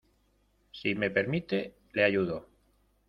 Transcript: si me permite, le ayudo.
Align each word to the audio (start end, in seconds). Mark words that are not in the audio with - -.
si 0.71 0.95
me 0.95 1.11
permite, 1.11 1.75
le 1.93 2.03
ayudo. 2.03 2.47